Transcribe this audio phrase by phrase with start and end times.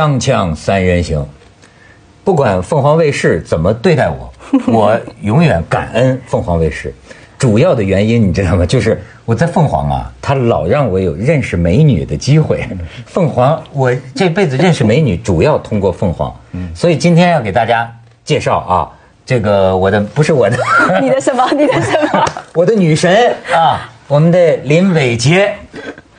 [0.00, 1.22] 锵锵三人行，
[2.24, 4.32] 不管凤凰卫视怎么对待我，
[4.66, 6.94] 我永远感恩凤凰卫视。
[7.38, 8.64] 主要的原因你知道吗？
[8.64, 12.66] 就是我在凤凰啊，他老让我有认识美女的机会。
[13.04, 16.34] 凤凰，我这辈子认识美女 主要通过凤凰。
[16.74, 18.88] 所以今天要给大家介绍啊，
[19.26, 20.56] 这个我的不是我的，
[21.02, 21.46] 你的什么？
[21.52, 22.24] 你的什么？
[22.54, 25.54] 我的女神啊，我们的林伟杰，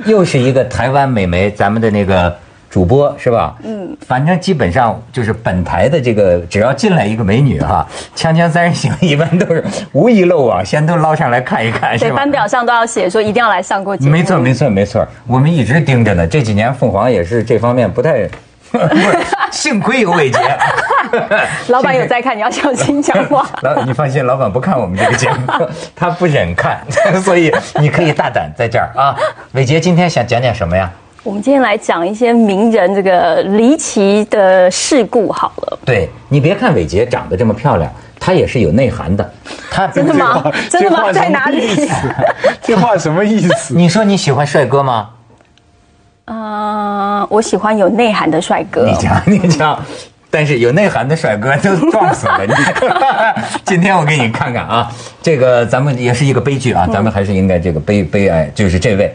[0.06, 2.38] 又是一个台湾美眉，咱们的那个
[2.72, 3.54] 主播是吧？
[3.64, 7.86] 嗯，反正基本上就是本台的这个，只要进来一个美女哈，
[8.16, 9.62] 锵锵三人行一般都是
[9.92, 12.16] 无一漏网，先都捞上来看一看，是对，吧？
[12.16, 14.12] 班表上都要写说一定要来上过节目。
[14.12, 16.26] 没错，没错，没错，我们一直盯着呢。
[16.26, 18.26] 这几年凤凰也是这方面不太，
[18.72, 19.18] 不是，
[19.52, 20.40] 幸亏有伟杰。
[21.68, 23.46] 老板有在看，你要小心讲话。
[23.64, 26.80] 老，你放心，老板不看我们这个节目， 他不忍看，
[27.22, 29.14] 所以你可以大胆在这儿啊。
[29.52, 30.90] 伟杰今天想讲点什么呀？
[31.24, 35.78] 我们今天来讲一些名人这个离奇的事故好了。
[35.86, 39.34] 对你别看伟杰长得这么漂亮，她也是有内涵的。
[39.70, 40.44] 她 真的吗？
[40.68, 41.14] 真的吗？
[41.14, 41.88] 在哪里？
[42.64, 43.76] 这话什么意思？
[43.76, 45.10] 你说你喜欢帅哥吗？
[46.26, 48.86] 嗯，我喜欢有内涵的帅哥。
[48.86, 49.80] 你讲，你讲。
[50.34, 52.54] 但是有内涵的帅哥都撞死了你。
[53.66, 54.90] 今天我给你看看啊，
[55.22, 59.14] 这个咱们也是一个悲剧啊，咱们还是应该这个悲悲哀，就是这位。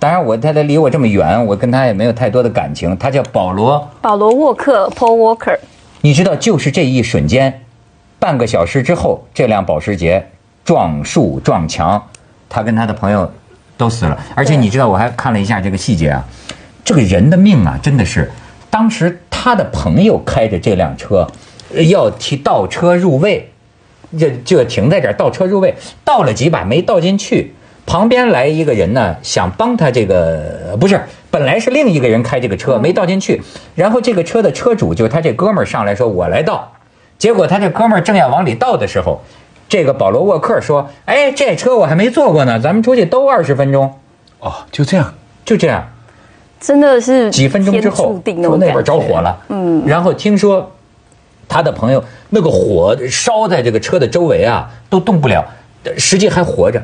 [0.00, 2.96] 当然我他他离我这么远，我跟他也没有太多的感情。
[2.96, 5.58] 他叫保罗，保罗沃克 （Paul Walker）。
[6.02, 7.62] 你知道，就是这一瞬间，
[8.20, 10.24] 半个小时之后，这辆保时捷
[10.64, 12.00] 撞树撞墙，
[12.48, 13.28] 他跟他的朋友
[13.76, 14.16] 都死了。
[14.36, 16.24] 而且你知道，我还看了一下这个细节啊，
[16.84, 18.30] 这个人的命啊，真的是，
[18.70, 21.26] 当时他的朋友开着这辆车，
[21.74, 23.50] 呃要提倒车入位，
[24.16, 25.74] 就就停在这儿倒车入位，
[26.04, 27.52] 倒了几把没倒进去。
[27.88, 31.00] 旁边来一个人呢，想帮他这个不是，
[31.30, 33.40] 本来是另一个人开这个车没倒进去，
[33.74, 36.70] 然后这个车的车主就是他这哥们儿上来说我来倒，
[37.16, 39.22] 结果他这哥们儿正要往里倒的时候，
[39.70, 43.90] 这个保罗沃克说，哎，这车我还没坐过呢，咱们出去兜二十分钟，
[44.40, 45.14] 哦，就这样，
[45.46, 45.88] 就这样。
[46.60, 48.84] 真的是几分钟之后说那边。
[48.84, 50.70] 着火了，嗯，然后听说
[51.48, 55.42] 他的朋友那个火烧在这个车的周围啊，都动不了，
[55.96, 56.82] 实际还活着。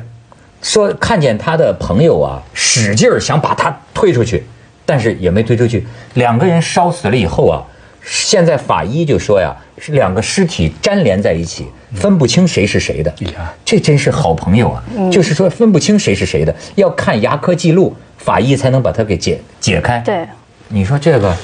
[0.65, 4.43] 说看见他的朋友啊，使劲儿想把他推出去，
[4.83, 5.85] 但是也没推出去。
[6.15, 7.61] 两个人烧死了以后啊，
[8.03, 13.13] 现在法医就说呀，是两个尸体粘连在一起，分不清谁是谁的。
[13.21, 14.83] 哎呀这真是好朋友啊！
[15.11, 19.99] 就是说分不清谁是谁的，要看牙科记录，法医才能把它给解解开。
[19.99, 20.25] 对，
[20.69, 21.37] 你说这个，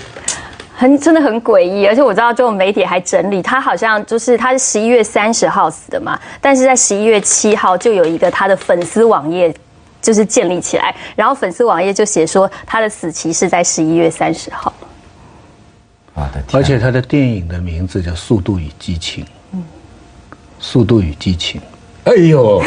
[0.81, 9.53] 很真的很诡异，而且我知道，这种媒体还整理，他好像就是他是十一月三十号死的嘛，但是在十一月七号就有一个他的粉丝网页。
[10.02, 14.74] 就是建立起来，然后粉丝网页就写说他的死期是在十一月三十号。
[16.16, 16.59] 我的天！
[16.59, 19.24] 而且他的电影的名字叫《速度与激情》。
[19.53, 19.63] 嗯，
[20.59, 21.62] 《速度与激情》，
[22.12, 22.63] 哎呦，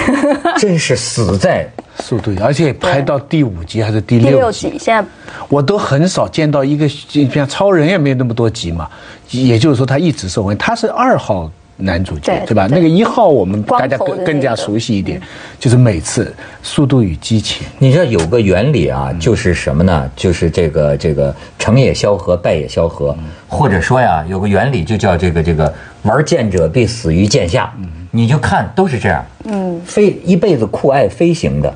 [0.59, 1.69] 真是死在
[2.01, 5.05] 速度，而且拍到第五集还是第第六集，六集，现在。
[5.49, 8.89] 我都很少见到一个像超人也没有那么多集嘛，
[9.31, 12.69] 也就是说他一直受欢迎，他是二号男主角对对吧？
[12.69, 12.77] 对。
[12.77, 15.21] 那个一号我们大家更更加熟悉一点，
[15.59, 16.25] 就是每次
[16.63, 17.67] 《速度与激情》。
[17.79, 20.11] 你知道有个原理啊，就是什么呢？
[20.17, 23.17] 就是这个这个成也萧何，败也萧何，
[23.49, 25.73] 或者说呀，有个原理就叫这个这个
[26.03, 27.73] 玩剑者必死于剑下。
[28.17, 31.75] 你就看都是这样，嗯，飞一辈子酷爱飞行的，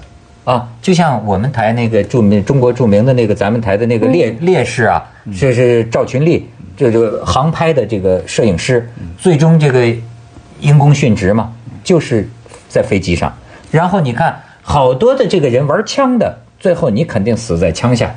[0.48, 5.04] 啊，就像我们台那个著名中国著名的那个咱们台的那个烈烈士啊，
[5.38, 8.88] 这是赵群力，这就航拍的这个摄影师，
[9.18, 9.84] 最终这个
[10.58, 11.52] 因公殉职嘛，
[11.84, 12.26] 就是
[12.66, 13.30] 在飞机上。
[13.70, 18.08] 然后你看，好多的这个人玩枪的，最后你肯定死在枪下；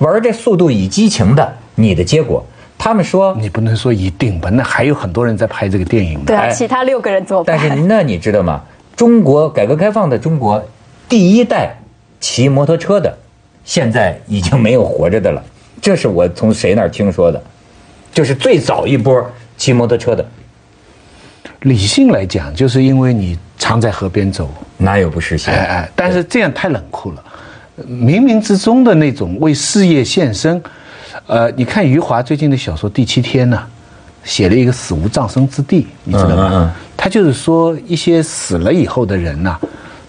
[0.00, 2.44] 玩这速度与激情的，你的结果，
[2.76, 4.50] 他们说，你不能说一定吧？
[4.50, 6.24] 那还有很多人在拍这个电影呢。
[6.26, 7.56] 对啊，哎其他六个人怎么办？
[7.56, 8.60] 但是那你知道吗？
[8.96, 10.60] 中国改革开放的中国，
[11.08, 11.78] 第一代
[12.20, 13.16] 骑摩托车的，
[13.64, 15.42] 现在已经没有活着的了。
[15.80, 17.40] 这是我从谁那儿听说的，
[18.12, 19.24] 就是最早一波
[19.56, 20.26] 骑摩托车的，
[21.60, 25.50] 理性来讲，就是因为你常在河边走，哪有不湿鞋？
[25.50, 27.22] 哎哎，但是这样太冷酷了。
[27.86, 30.60] 冥冥之中的那种为事业献身，
[31.26, 33.62] 呃，你看余华最近的小说《第七天》呢，
[34.24, 36.48] 写了一个死无葬身之地，你知道吗？
[36.50, 39.60] 嗯嗯嗯他就是说一些死了以后的人呐、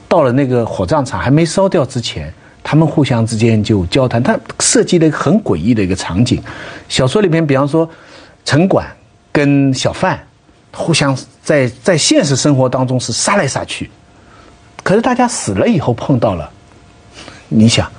[0.08, 2.34] 到了那个火葬场还没烧掉之前，
[2.64, 4.22] 他们互相之间就交谈。
[4.22, 6.42] 他设计了一个很诡异的一个场景。
[6.88, 7.90] 小说里面，比方说
[8.46, 8.88] 城管
[9.32, 10.20] 跟小贩
[10.74, 13.90] 互相在在现实生活当中是杀来杀去，
[14.84, 16.50] 可是大家死了以后碰到了，
[17.50, 17.90] 你想，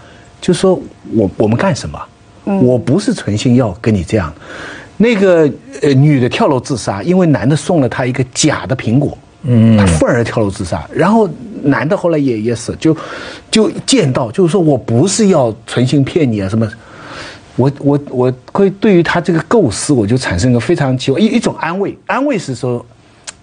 [0.40, 0.80] 就说
[1.14, 2.00] 我我们干什么？
[2.44, 4.32] 我不是存心要跟你这样。
[4.96, 5.50] 那个
[5.82, 10.88] 呃女的跳楼自杀，因为男的送了她一个假的苹果，嗯，她愤而跳楼自杀。
[10.90, 11.28] 然后
[11.62, 12.96] 男的后来也也死，就
[13.50, 16.68] 就见到就是说我不是要存心骗你啊什么。
[17.56, 22.86] 我我我会对于他这个构思，我就产生一个非常奇怪一一种安慰，安慰是说，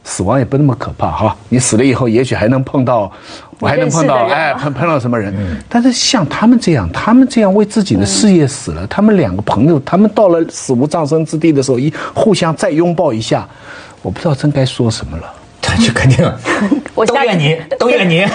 [0.05, 3.11] 死亡也不那么可怕哈，你死了以后，也许还能碰到，
[3.59, 5.35] 我还能碰到，哎，碰碰到什么人？
[5.67, 13.45] 但是像他们这样，他们这样为自己的事业死了，他们两个朋友，他们到了死无葬身之地的时候，一互相再拥抱一下，
[14.01, 15.33] 我不知道真该说什么了。
[15.75, 16.31] 他就肯定，
[16.93, 18.25] 我都怨你，都怨你，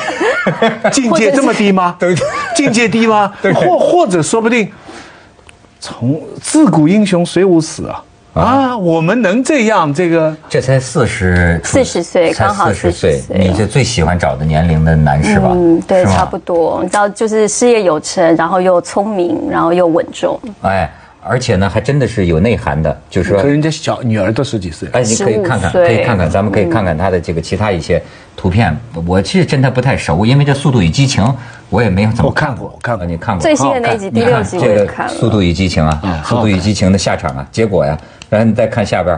[0.93, 1.97] 境界这么低吗？
[2.55, 3.33] 境界低吗？
[3.55, 4.71] 或或者说不定。
[5.83, 8.05] 从自古英雄谁无死啊！
[8.35, 15.49] 啊，我们能这样，这个这才四十四十岁，刚好四十岁，你是最喜欢找的年龄的男士吧？
[15.53, 16.81] 嗯，对，差不多。
[16.83, 20.39] 你知道，就是事业有成，然后又聪明，然后又稳重。
[20.61, 28.03] 哎，而且呢，还真的是有内涵的，就是说，人家小女儿都十几岁，哎，你可以看看，可以看看，咱们可以看看他的这个其他一些
[28.37, 28.75] 图片。
[29.07, 31.23] 我其实真的不太熟，因为这《速度与激情》。
[31.69, 37.97] 我也没有怎么看过，我看过，你看过最新的那一集第六集，这个《速度与激情》啊，《速度与激情》的下场啊，结果呀，
[38.29, 39.17] 然后你再看下边，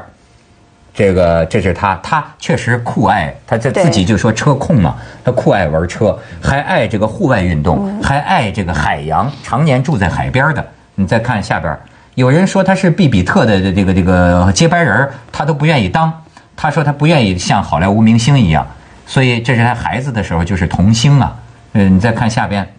[0.92, 10.62] 这个这是他，他确实酷爱，他这自己就说车控嘛，他酷爱玩车，还爱这个户外运动，还爱这个海洋，常年住在海边的。
[10.94, 11.74] 你再看下边，
[12.14, 16.12] 有人说他是毕比特的这个这个接班人，他都不愿意当，
[16.54, 18.66] 他说他不愿意像好莱坞明星一样，
[19.06, 21.36] 所以这是他孩子的时候就是童星啊。
[21.72, 22.70] 嗯，你再看下边，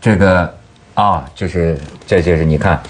[0.00, 0.54] 这个
[0.94, 2.80] 啊，就是这就是你看，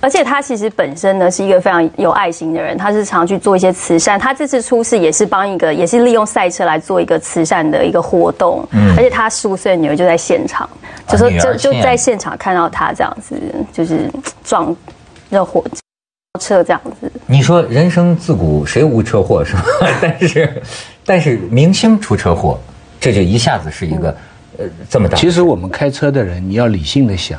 [0.00, 4.18] 而且他其实本身呢是一个非常有爱心的人，他是常去做一些慈善。
[4.18, 8.66] 他这次出事也是帮一个，也是利用赛车来做一个慈善的一个活动。
[8.72, 10.68] 嗯，而且他十五岁的女儿就在现场，
[11.08, 13.34] 就说就就在现场看到他这样子，
[13.72, 14.10] 就是
[14.44, 14.74] 撞
[15.30, 15.64] 热火
[16.40, 17.10] 车这样子。
[17.26, 19.64] 你说人生自古谁无车祸是吧？
[20.00, 20.62] 但是
[21.04, 22.60] 但是明星出车祸，
[23.00, 24.16] 这就一下子是一个。
[24.58, 25.18] 呃，这么大。
[25.18, 27.38] 其实我们开车的人，你要理性的想，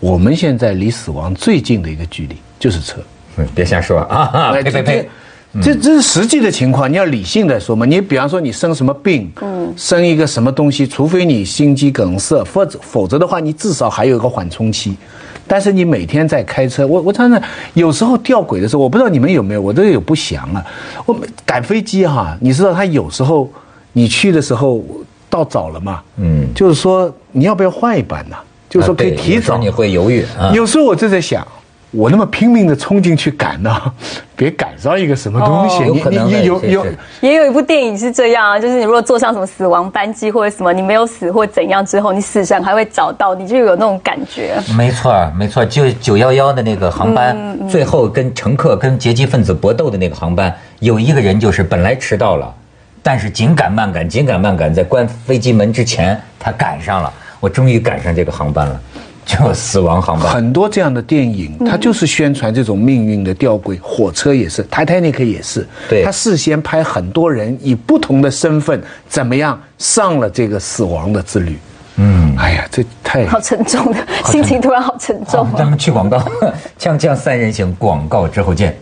[0.00, 3.00] 我们现在离死亡最近的一个距离就是车。
[3.36, 4.52] 嗯，别瞎说啊！
[4.52, 5.08] 呸呸呸！
[5.62, 7.86] 这这是实际的情况，你要理性的说嘛。
[7.86, 14.96] 你比方说你生什么病，嗯，生一个什么东西，除非你心肌梗塞，否则否则的话，你至少还有一个缓冲期。
[15.46, 17.40] 但是你每天在开车，我我常常
[17.74, 20.64] 有时候吊轨的时候，我不知道你们有没有，我都有不祥啊。
[21.06, 23.50] 我赶飞机哈，你知道他有时候
[23.92, 24.84] 你去的时候。
[25.30, 26.02] 到早了嘛？
[26.16, 28.36] 嗯，就是说你要不要换一班呢？
[28.68, 29.56] 就是说可以提早。
[29.58, 30.24] 你会犹豫。
[30.52, 31.46] 有时候我就在想，
[31.90, 33.80] 我那么拼命的冲进去赶呢，
[34.36, 35.84] 别赶上一个什么东西。
[35.86, 36.86] 有可能有有
[37.20, 44.54] 也有一部电影是这样啊，就是你如果坐上什么死亡班机或者什么，你没有死或怎样之后，你死神还会找到你，就有那种感觉。
[44.76, 47.36] 没错，没错，就九幺幺的那个航班，
[47.68, 52.54] 最后跟乘客跟劫机分子搏斗的那个航班，有一个人就是本来迟到了。
[53.00, 57.10] 但是紧赶慢赶，紧赶慢赶，在关飞机门之前，他赶上了。
[57.40, 58.80] 我终于赶上这个航班了，
[59.24, 60.32] 就死亡航班。
[60.32, 63.78] 很多这样的电影，它就是宣传这种命运的吊诡。
[63.80, 65.66] 火车也是，泰坦尼克也是。
[65.88, 71.58] 对，他事先拍很多人以不同的身份怎么样上了这个死亡的之旅。
[71.96, 75.46] 嗯，哎呀，这太好沉重的心情，突然好沉重。
[75.56, 76.18] 咱们去广告，
[76.78, 78.76] 锵锵三人行，广告之后见。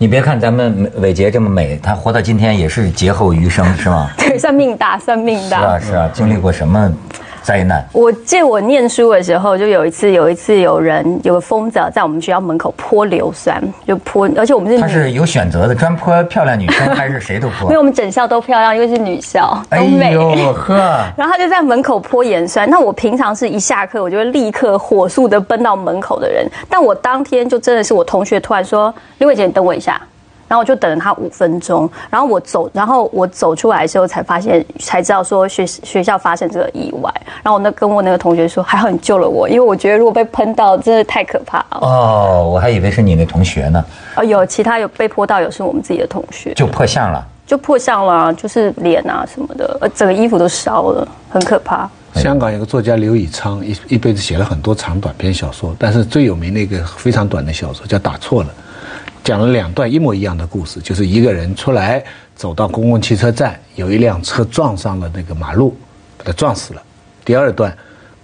[0.00, 4.08] 你别看咱们伟杰这么美，他活到今天也是劫后余生，是吗？
[4.16, 5.58] 对，算命大，算命大。
[5.58, 6.88] 是啊，是啊，经历过什么
[7.48, 7.82] 灾难？
[7.94, 17.68] 我记得我念书的时候，就有一次，有一次有人有个疯子在我们学校门口泼硫酸，就泼，而且我们是他是有选择的，专泼漂亮女生 还是谁都泼？
[17.68, 20.14] 因为我们整校都漂亮，因为是女校，都美。
[20.52, 20.76] 呵。
[21.16, 22.68] 然后他就在门口泼盐酸。
[22.68, 29.98] 那我平常是一下课，我就会立刻火速的奔到门口的人，但我当天就真的是我同学突然说：“刘伟杰，你等我一下。”
[30.48, 37.12] 然后我就等了他五分钟，然后我走，然后我走出来的时候才发现，才知道说学学校发生这个意外。
[37.42, 41.78] 然后我那跟我那个同学说，还好你救了我，因为我觉得如果被喷到，真的太可怕了。
[41.82, 43.84] 哦，我还以为是你那同学呢。
[44.16, 46.54] 哦，有其他有被泼到，有是我们自己的同学。
[46.54, 47.24] 就破相了。
[47.46, 51.88] 就破相了，就是脸啊什么的，呃，整个衣服都烧了，很可怕。
[52.14, 58.48] 香港有个作家刘以昌，一一辈子写了很多长短篇小说，但是最有名的一个非常短的小说叫《打错了》。
[59.28, 62.02] 讲了两段一模一样的故事，就是一个人出来
[62.34, 65.76] 走到公共汽车站，有一辆车撞上了那个马路，
[66.16, 66.82] 把他撞死了。
[67.26, 67.76] 第二段，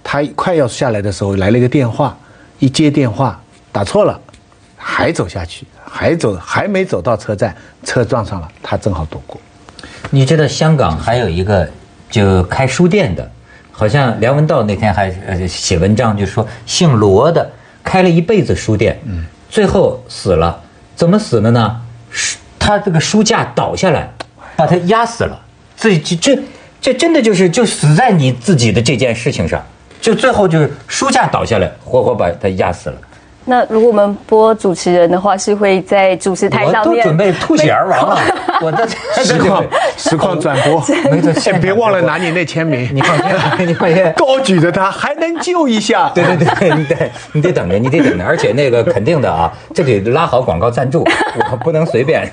[0.02, 2.16] 他快要下来的时候来了一个电话，
[2.58, 3.38] 一接电话
[3.70, 4.18] 打错了，
[4.78, 9.38] 还走下去，还走还没走到车站，车撞上了，他正好躲过。
[10.08, 11.68] 你知道香港还有一个
[12.08, 13.30] 就开书店的，
[13.70, 17.46] 好像梁文道那天还呃写文章，就说姓罗的
[17.82, 20.58] 开了一辈子书店，嗯，最后死了，
[20.94, 21.80] 怎么死的呢？
[22.10, 24.08] 书他这个书架倒下来，
[24.56, 25.40] 把他压死了。
[25.76, 26.38] 这这这
[26.80, 29.62] 这真的就是就死在你自己的这件事情上，
[30.00, 32.96] 就最后就是书架倒下来，活活把他压死了。
[33.46, 38.18] 那如果我们播主持人的话，是会在主持台上面我都准备吐血而亡了，
[38.62, 38.88] 我的
[39.22, 39.64] 实 况
[39.98, 40.82] 实况转播，
[41.12, 44.02] 没错，先别忘了拿你那签名，你放心，你放心。
[44.16, 46.10] 高举着它，还能救一下。
[46.14, 51.04] 对对对，你得你得等着，你得等着，而且那个肯定的啊，这得拉好广告赞助，
[51.52, 52.26] 我不能随便，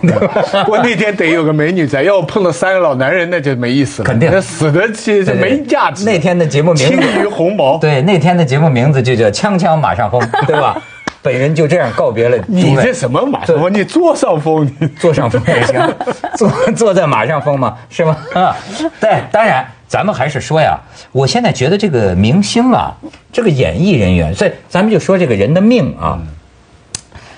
[0.67, 4.07] 我那天得有个美女在，要我碰到三个老男人，那就没意思了。
[4.07, 6.05] 肯定那死的其实没价值。
[6.05, 7.77] 那天的节目名字青于鸿毛。
[7.77, 10.81] 对，那天的节目名字就叫《锵锵马上风》，对吧？
[11.21, 12.37] 本人就这样告别了。
[12.47, 13.73] 你这什么马上风？
[13.73, 15.95] 你坐上风，你坐上风也行，
[16.35, 18.17] 坐坐在马上风嘛，是吗？
[18.33, 18.55] 啊，
[18.99, 20.79] 对，当然，咱们还是说呀，
[21.11, 22.95] 我现在觉得这个明星啊，
[23.31, 26.19] 这个演艺人员，所以咱们就说这个人的命啊。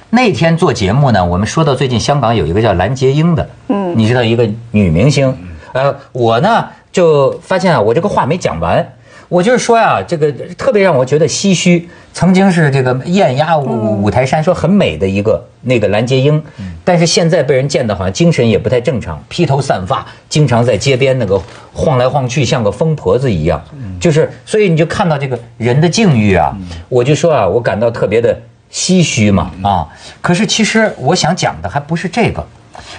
[0.09, 5.35] 那天做节目呢，我们说到最近香港有一个叫蓝洁瑛的，嗯，你知道一个女明星，
[5.73, 8.87] 呃，我呢就发现啊，我这个话没讲完。
[9.29, 11.89] 我就是说呀，这个特别让我觉得唏嘘。
[12.15, 16.39] 曾经是这个艳压五五台山，说很美的一个那个蓝洁瑛，
[16.83, 21.41] 但是现在被人见的好像精神也不太正常，披头散发，经常在街边那个
[21.73, 23.59] 晃来晃去，像个疯婆子一样。
[23.99, 26.55] 就是，所以你就看到这个人的境遇啊，
[26.87, 28.39] 我就说啊，我感到特别的
[28.71, 29.87] 唏嘘嘛啊。
[30.21, 32.45] 可是其实我想讲的还不是这个，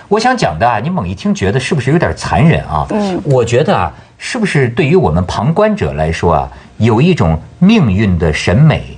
[0.09, 2.85] 我想讲的啊，你猛一听觉得是不是有点残忍啊？
[2.90, 3.95] 嗯，我觉得啊。
[4.26, 8.97] 是不是对于我们旁观者来说啊，有一种命运的审美？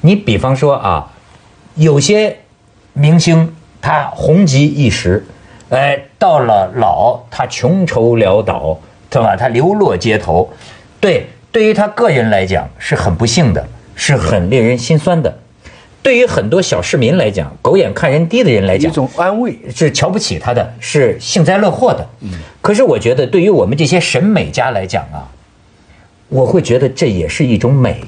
[0.00, 1.12] 你比方说啊，
[1.74, 2.34] 有些
[2.94, 5.26] 明星他红极一时，
[5.68, 9.36] 哎，到了老他穷愁潦倒，对吧？
[9.36, 10.50] 他流落街头，
[10.98, 15.38] 对，对于他个人来讲是很不幸的，是很令人心酸的。
[16.08, 22.08] 对于很多小市民来讲，狗眼看人低的人来讲，一种安慰是瞧不起他的，是幸灾乐祸的。
[22.20, 22.30] 嗯，
[22.62, 25.28] 可是我觉得，对于我们这些审美家来讲啊，
[26.30, 28.02] 我会觉得这也是一种美。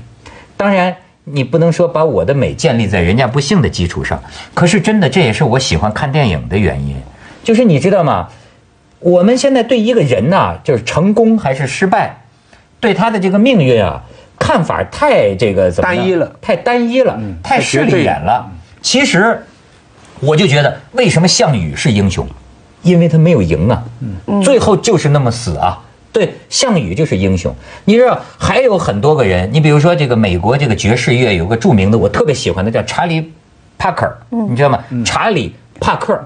[0.57, 4.19] 当然，你不能说把我的美建立在人家不幸的基础上。
[4.55, 6.97] 可是真的，这也是我喜欢看电影的原因。
[7.45, 8.31] 就是你知道吗？
[9.01, 12.23] 我们现在对一个人呐，就是成功还是失败，
[12.81, 14.03] 对他的这个命运啊。
[14.41, 18.51] 看法太这个怎么单一了，太单一了，太势利眼了。
[18.81, 19.39] 其实，
[20.19, 22.27] 我就觉得为什么项羽是英雄，
[22.83, 23.85] 因为他没有赢啊，
[24.43, 25.79] 最后就是那么死啊。
[26.13, 27.55] 对，项羽就是英雄。
[27.85, 33.31] 你知道还有很多个人，你比如说这个美国这个爵士乐有个著名的，我特别喜欢的叫查理
[33.79, 34.11] 帕克，
[34.49, 34.83] 你知道吗？
[35.05, 36.19] 查理帕克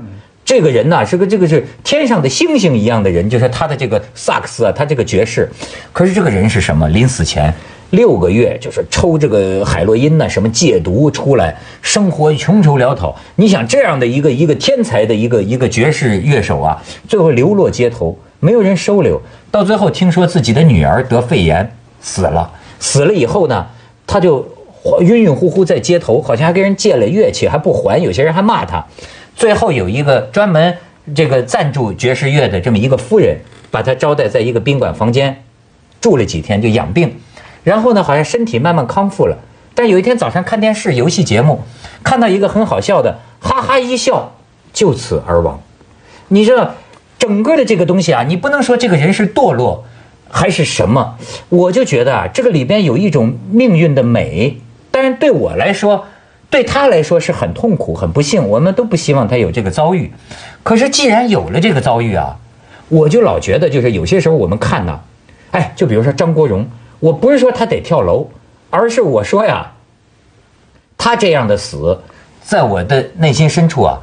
[0.44, 5.50] 这个人呢是个这个是天上的星星一样的人，就是他的这个萨克斯啊，他这个爵士。
[5.92, 6.88] 可是这个人是什么？
[6.88, 7.52] 临死前。
[7.94, 13.14] 六个月就是抽这个海洛因呢，什么戒毒出来，生活穷愁潦倒。
[13.36, 19.20] 你想这样的一个一个天才的一个一个爵士乐手啊，最后流落街头，没有人收留。
[19.50, 23.66] 到最后听说自己的女儿得肺炎死了，死了以后呢，
[24.06, 24.44] 他就
[25.00, 28.84] 晕晕乎乎在街头，好像还跟人借了乐器还不还，有些人还骂他。
[29.36, 30.76] 最后有一个专门
[31.14, 33.38] 这个赞助爵士乐的这么一个夫人，
[33.70, 35.44] 把他招待在一个宾馆房间，
[36.00, 37.12] 住了几天就养病。
[37.64, 39.36] 然后呢，好像身体慢慢康复了。
[39.74, 41.60] 但有一天早上看电视游戏节目，
[42.04, 44.30] 看到一个很好笑的，哈哈一笑，
[44.72, 45.58] 就此而亡。
[46.28, 46.74] 你知道，
[47.18, 49.84] 整个的这个东西啊，你不能说这个人是堕落，
[50.30, 51.16] 还是什么？
[51.48, 54.60] 我就觉得啊，这个里边有一种命运的美。
[54.92, 56.06] 但是对我来说，
[56.50, 58.46] 对他来说是很痛苦、很不幸。
[58.46, 60.12] 我们都不希望他有这个遭遇。
[60.62, 62.36] 可是既然有了这个遭遇啊，
[62.88, 65.00] 我就老觉得，就是有些时候我们看呢，
[65.50, 66.64] 哎，就比如说张国荣。
[67.00, 68.26] 我不是说他得跳楼，
[68.70, 69.70] 而是我说呀，
[70.96, 71.98] 他这样的死，
[72.42, 73.98] 在我的内心深处啊，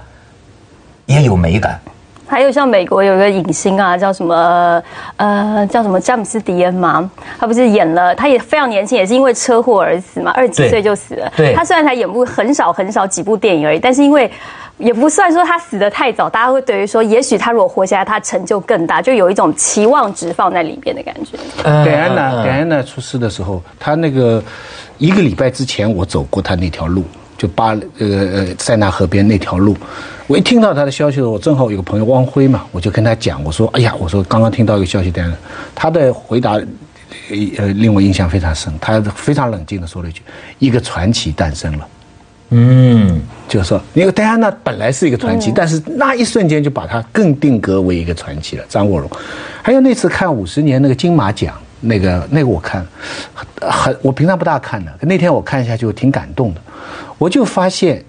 [1.06, 1.80] 也有美感。
[2.28, 4.82] 还有像美国有一个影星啊，叫什么
[5.18, 11.32] 呃，叫什么詹姆斯迪恩嘛，他不是演了，他也非常年轻，也是因为车祸而死嘛，二十几岁就死了。
[11.36, 14.32] 对，他虽然才演部很少很少几部电影而已，但是因为。
[14.82, 21.38] 也不算说他死的太早，大家会对于说，也许他如果活下来，他成就更大，就有一种期望值放在里边的感觉。
[21.64, 24.44] 戴安娜，戴安娜出事的时候，他那个
[24.98, 27.04] 一个礼拜之前，我走过他那条路，
[27.38, 27.70] 就巴
[28.00, 29.78] 呃呃塞纳河边那条路。
[30.28, 35.36] 我一听到他的消息的时候，我正好有个朋友汪辉嘛，我就跟他讲，我说：“哎呀，我说刚刚听到一个消息，戴安娜。”
[35.76, 36.54] 他的回答
[37.58, 40.22] 呃令我印象非常深，他非常冷静的说了一句
[40.60, 41.88] ：“一个传奇诞生了。”
[42.54, 48.64] 嗯，就是说，因为戴安娜本来是一个传奇，但是那一瞬间就把她更定格为一个传奇了。
[48.68, 49.10] 张国荣，
[49.62, 52.86] 还有那次看五十年那个金马奖，那个那个我看，
[53.62, 56.62] 很我平常不大看的，那天我看一下就挺感动的，
[57.18, 58.04] 我就发现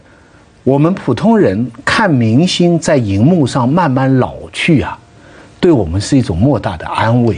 [0.64, 4.98] 我们普通人看明星在荧幕上慢慢老去啊，
[5.60, 7.36] 对我们是一种莫大的安慰，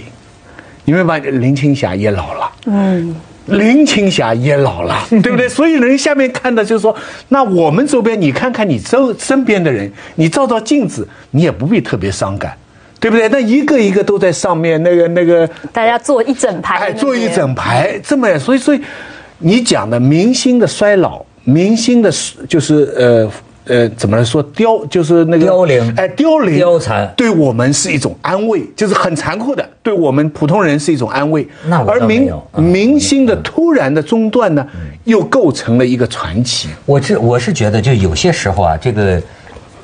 [0.86, 3.14] 因为吧，林青霞也老了，嗯。
[3.46, 5.48] 林青霞也老了，对不对？
[5.48, 6.94] 所以人下面看的就是说，
[7.28, 12.56] 那我们周边，你看看你周身边的人，你照照镜子，你也不必特别伤感，
[12.98, 13.28] 对不对？
[13.28, 18.80] 那一个一个都在上面，那个那个，大家坐一整排，哎，坐一整排，这么，所以所以，
[19.38, 22.10] 你讲的明星的衰老，明星的，
[22.48, 23.30] 就是呃。
[23.66, 31.46] 呃，怎么说凋就是那个凋零，哎，凋零、凋残，对我们是一种安慰，就是很残酷的，对我们普通人是一种安慰。
[31.66, 34.66] 那我而明明星的突然的中断呢，
[35.04, 36.68] 又构成了一个传奇。
[36.84, 39.22] 我这我是觉得，就有些时候啊，这个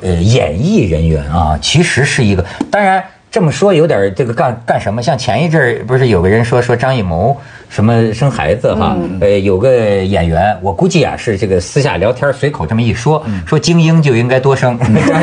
[0.03, 3.03] 呃，演艺人员啊，其实是一个，当然。
[3.31, 5.01] 这么说有点这个干干什么？
[5.01, 8.97] 像前一阵儿不是有个人说说张艺谋什么生孩子哈？
[9.21, 9.71] 呃，有个
[10.05, 14.77] 演员，我估计啊是这个私下聊天随口这么一说，说精英就应该多生，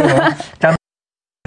[0.57, 0.73] 张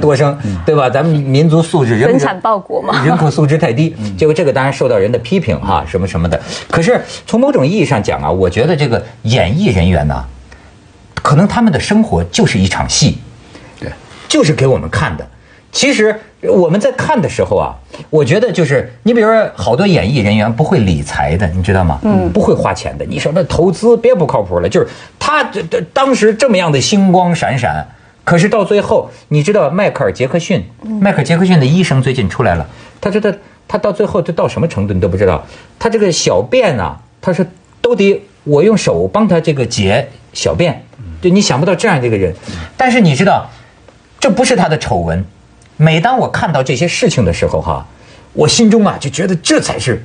[0.02, 0.90] 多生对吧？
[0.90, 6.38] 咱们民族素质人产报国嘛， 人口素质太低，结果这个当然受到人的批评哈，什么什么的。
[6.70, 10.24] 可是从某种意义上讲啊，我觉得这个演艺人员呢，
[11.14, 13.18] 可能他们的生活就是一场戏，
[13.78, 13.90] 对，
[14.28, 15.26] 就是给我们看的。
[15.72, 17.74] 其实我们在看的时候啊，
[18.10, 22.00] 我觉得就是你比如说，好多演艺人员不会理财的，你知道吗？
[22.02, 23.04] 嗯，不会花钱的。
[23.04, 27.86] 你说那投资别不靠谱了，就是他这这当时这么样的星光闪闪，
[28.24, 30.64] 可是到最后，你知道迈克尔·杰克逊，
[31.00, 32.66] 迈克尔·杰克逊的医生最近出来了，
[33.00, 33.32] 他说他
[33.68, 35.46] 他到最后就到什么程度你都不知道，
[35.78, 37.46] 他这个小便啊，他说
[37.80, 40.84] 都得我用手帮他这个解小便，
[41.22, 42.34] 就你想不到这样的一个人，
[42.76, 43.48] 但是你知道，
[44.18, 45.24] 这不是他的丑闻。
[45.82, 47.86] 每当我看到这些事情的时候，哈，
[48.34, 50.04] 我心中啊就觉得这才是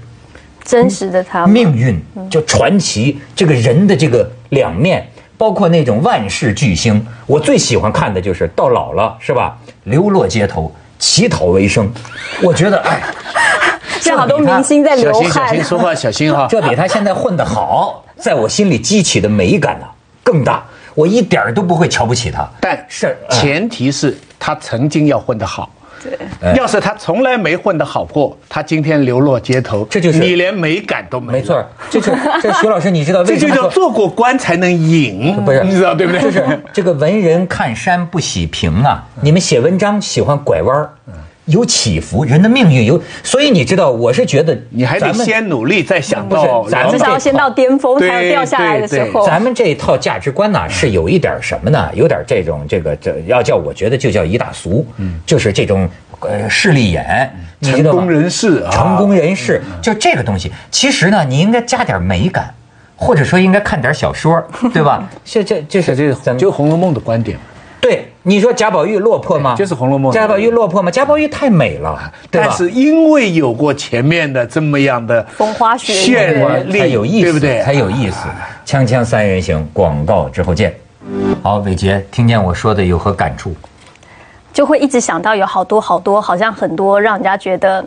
[0.63, 5.05] 真实的他命运，就传奇这个人的这个两面，
[5.37, 7.05] 包括那种万事巨星。
[7.25, 11.91] 我最喜欢看的就是到老了是吧，流落街头乞讨为生。
[12.41, 13.03] 我觉得哎，
[13.99, 15.23] 这好多明星在流汗。
[15.23, 16.47] 小心小心说话，小心哈。
[16.49, 19.85] 这比他现在混得好，在我心里激起的美感呢
[20.23, 20.63] 更大。
[20.93, 24.17] 我一点儿都不会瞧不起他，但是前提是。
[24.37, 25.67] 他曾经要混得好，
[26.41, 26.55] 对。
[26.55, 31.33] 要是他从来没混得好过，他今天流落街头，这就是你连美感都没。
[31.33, 33.39] 没错，这就这徐老师，你知道为什么？
[33.39, 35.63] 这就叫做过官才能隐，不是？
[35.63, 36.21] 你知道对不对？
[36.21, 39.03] 就是这个文人看山不喜平啊！
[39.21, 40.89] 你们写文章喜欢拐弯儿。
[41.45, 49.25] 有起伏，人的命运有，所以你知道，我是觉得你还得先努力，再想到咱们至少要先到巅峰，才要掉下来的时候。
[49.25, 51.89] 咱们这一套价值观呢，是有一点什么呢？
[51.93, 54.85] 有点这种这个这要叫我觉得就叫一大俗，
[55.25, 55.87] 就是这种
[56.21, 57.31] 呃势利眼，
[57.61, 60.51] 成功人士啊，成功人士，就这个东西。
[60.71, 62.51] 其实呢，你应该加点美感，
[62.95, 65.07] 或者说应该看点小说，对吧？
[65.23, 67.37] 这这这是这就《红楼梦》的观点。
[67.85, 69.53] 对，你说贾宝玉落魄吗？
[69.55, 70.11] 就是《红楼梦》。
[70.15, 70.89] 贾宝玉落魄吗？
[70.89, 77.61] 贾宝玉太美了，但是因为有过前面的这么样的风花雪月，才有意思，对不对？
[77.61, 78.27] 才有意思。
[78.65, 80.73] 锵锵三人行，广告之后见。
[81.43, 83.53] 好，伟杰，听见我说的有何感触？
[84.51, 87.85] 就会一直想到有好多好多，好像很多让人家觉得。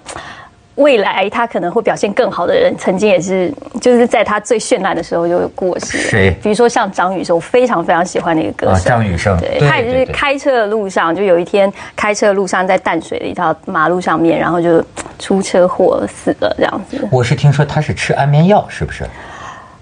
[0.79, 5.99] 未来他可能会表现更好的人，曾经也是，就是在他最绚烂的时候就有过世。
[5.99, 6.31] 谁？
[6.41, 9.37] 比如说像张雨生，我非常非常喜欢那个歌手张雨生。
[9.39, 14.83] 对，他也是开车的路上，就有一天开车的路上在淡水的一条马路上面，然后就
[15.19, 17.09] 出车祸死了这样子。
[17.11, 19.05] 我是听说他是吃安眠药，是不是？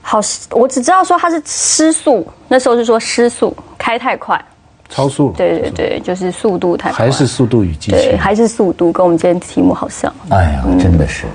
[0.01, 0.19] 好，
[0.53, 4.43] 我只知道说他是失速，那时候是说失速开太快。
[4.89, 10.13] 超速，对对对，就是速度太快还是速度与激情，对，还是速度，跟我们今天题目好像。
[10.31, 11.27] 哎呀，真的是。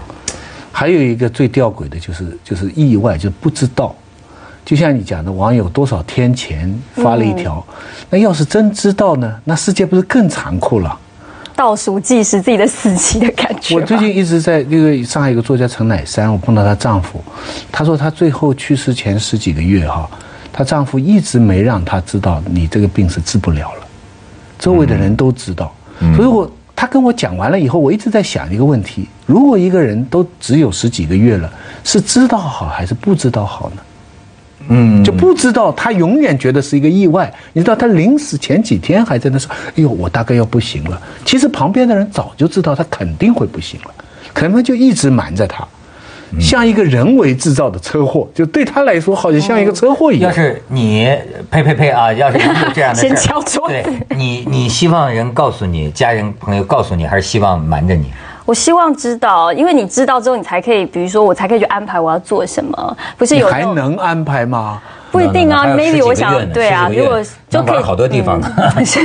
[0.71, 3.95] 还有一个最吊诡的就是就是意外，就不知道。
[4.63, 7.65] 就像你讲的，网友多少天前发了一条，
[8.09, 9.35] 那要是真知道呢？
[9.43, 10.97] 那世界不是更残酷了？
[11.53, 13.75] 倒数计时自己的死期的感觉。
[13.75, 17.21] 我最近一直在那个上海有个作家陈乃山，我碰到她丈夫，
[17.71, 20.09] 她说她最后去世前十几个月哈。
[20.53, 23.87] 她丈夫一直没让她知道你这个病是治不了了，
[24.59, 25.73] 周围的人都知道，
[26.15, 31.51] 所以我她跟我讲完了以后，我一直在想一个问题：如果一个人都只有十几个月了，
[31.83, 33.81] 是知道好还是不知道好呢？
[34.67, 37.33] 嗯，就不知道，他永远觉得是一个意外。
[37.51, 43.93] 你知道，他临死前几天还在那说：“哎呦，我大概要不行了。”其实旁边的人早就知道他肯定会不行了，
[44.33, 45.67] 可能就一直瞒着他。
[46.39, 50.29] 像一个人为制造的车祸，就对他来说好像像一个车祸一样。
[50.29, 51.07] 要是你
[51.49, 52.11] 呸呸呸啊！
[52.13, 53.73] 要是有这样的 先敲桌子。
[53.73, 58.11] 对，你你希望人告诉你，家人朋友告诉你，还是希望瞒着你？
[58.45, 64.81] 我希望知道，因为你知道之后，你才可以，比如说我才可以去安排我要做什么，不是有还能安排吗？
[65.11, 68.99] 不一定啊，maybe 我想对啊，如果就可以好多地方呢嗯 是，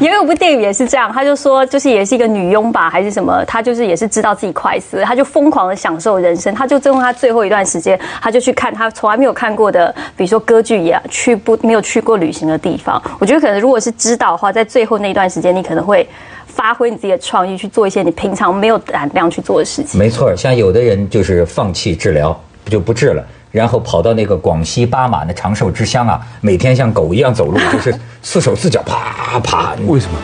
[0.00, 13.00] 也有部电影也是这样，他就说就是也是一个女佣吧，还是什么，她就是也是知道自己快死了，她就疯狂的享受人生，她就用她最后一段时间，她就去看她从来没有看过的，比如说歌剧也去不没有去过旅行的地方。
[13.20, 16.06] 我觉得可能如果是知道的话，在最后那段时间，你可能会
[16.46, 19.96] 发挥你自己的创意，去做一些你平常没有胆量去做的事情。
[19.96, 22.36] 没错，像有的人就是放弃治疗，
[22.68, 23.24] 就不治了。
[23.50, 29.74] 然后跑到那个广西巴马那长寿之乡啊，每天像狗一样走路， 就是四手四脚啪啪。
[29.86, 30.18] 为什么？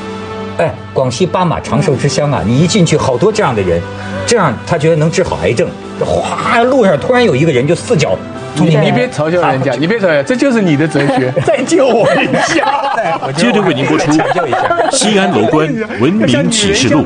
[0.56, 3.80] 哎，广西巴马长寿之乡啊，你一进去好多这样的人，
[4.24, 5.68] 这样他觉得能治好癌症。
[6.04, 8.16] 哗，路上突然有一个人就四脚，
[8.56, 11.32] 你你别嘲笑人家，你别嘲笑，这就是你的哲学。
[11.46, 12.92] 再救我一下，
[13.36, 14.58] 接着为您播出抢救一下。
[14.96, 15.68] 《西安楼观
[16.00, 17.04] 文明启示录》。